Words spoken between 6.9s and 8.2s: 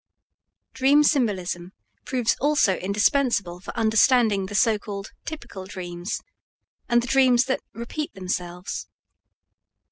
the dreams that "repeat